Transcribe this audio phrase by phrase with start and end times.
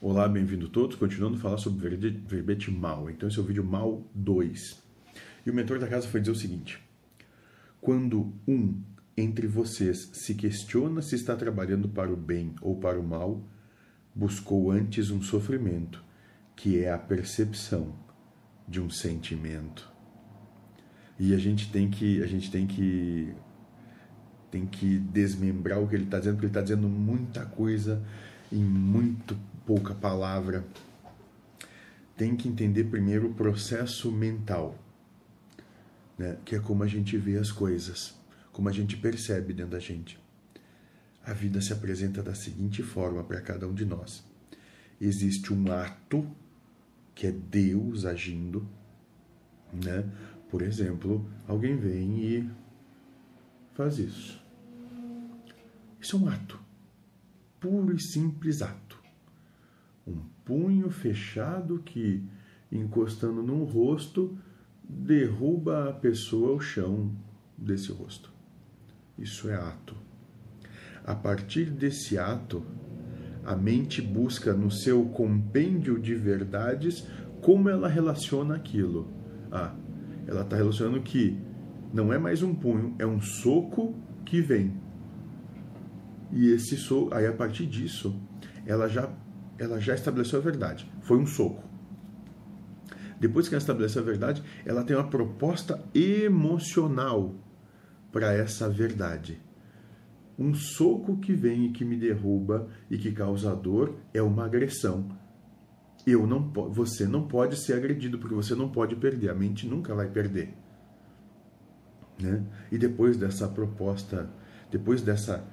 [0.00, 0.94] Olá, bem-vindo todos.
[0.94, 3.10] Continuando a falar sobre verbete mal.
[3.10, 4.80] Então, esse é o vídeo mal 2.
[5.44, 6.80] E o mentor da casa foi dizer o seguinte:
[7.80, 8.80] Quando um
[9.16, 13.42] entre vocês se questiona se está trabalhando para o bem ou para o mal,
[14.14, 16.00] buscou antes um sofrimento,
[16.54, 17.92] que é a percepção
[18.68, 19.90] de um sentimento.
[21.18, 23.34] E a gente tem que, a gente tem que
[24.48, 28.00] tem que desmembrar o que ele está dizendo, porque ele está dizendo muita coisa
[28.50, 29.36] em muito
[29.66, 30.64] pouca palavra.
[32.16, 34.76] Tem que entender primeiro o processo mental,
[36.16, 36.36] né?
[36.44, 38.14] que é como a gente vê as coisas,
[38.52, 40.18] como a gente percebe dentro da gente.
[41.24, 44.24] A vida se apresenta da seguinte forma para cada um de nós:
[45.00, 46.26] existe um ato,
[47.14, 48.66] que é Deus agindo,
[49.72, 50.04] né?
[50.50, 52.50] Por exemplo, alguém vem e
[53.74, 54.42] faz isso.
[56.00, 56.67] Isso é um ato
[57.60, 58.98] puro e simples ato.
[60.06, 62.24] Um punho fechado que,
[62.70, 64.38] encostando num rosto,
[64.82, 67.12] derruba a pessoa ao chão
[67.56, 68.32] desse rosto.
[69.18, 69.94] Isso é ato.
[71.04, 72.64] A partir desse ato,
[73.44, 77.06] a mente busca no seu compêndio de verdades
[77.40, 79.08] como ela relaciona aquilo.
[79.50, 79.74] Ah,
[80.26, 81.38] ela está relacionando que
[81.92, 84.74] não é mais um punho, é um soco que vem.
[86.30, 88.20] E esse soco, aí a partir disso,
[88.66, 89.10] ela já,
[89.58, 90.90] ela já estabeleceu a verdade.
[91.02, 91.66] Foi um soco.
[93.18, 97.34] Depois que ela estabeleceu a verdade, ela tem uma proposta emocional
[98.12, 99.40] para essa verdade.
[100.38, 105.08] Um soco que vem e que me derruba e que causa dor é uma agressão.
[106.06, 109.30] Eu não, você não pode ser agredido porque você não pode perder.
[109.30, 110.54] A mente nunca vai perder.
[112.20, 112.44] Né?
[112.70, 114.30] E depois dessa proposta,
[114.70, 115.44] depois dessa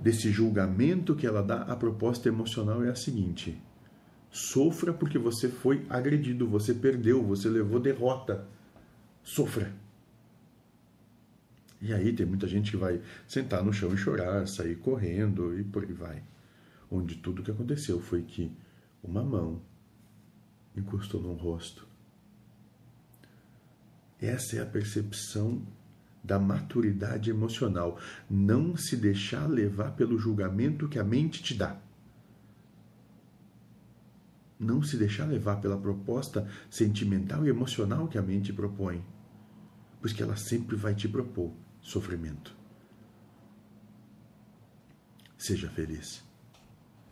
[0.00, 3.60] desse julgamento que ela dá, a proposta emocional é a seguinte:
[4.30, 8.46] sofra porque você foi agredido, você perdeu, você levou derrota.
[9.22, 9.72] Sofra.
[11.80, 15.62] E aí tem muita gente que vai sentar no chão e chorar, sair correndo e
[15.62, 16.22] por aí vai.
[16.90, 18.50] Onde tudo que aconteceu foi que
[19.02, 19.60] uma mão
[20.76, 21.86] encostou num rosto.
[24.20, 25.62] Essa é a percepção
[26.22, 27.98] da maturidade emocional.
[28.28, 31.80] Não se deixar levar pelo julgamento que a mente te dá.
[34.58, 39.04] Não se deixar levar pela proposta sentimental e emocional que a mente propõe.
[40.00, 42.56] Pois que ela sempre vai te propor sofrimento.
[45.36, 46.27] Seja feliz.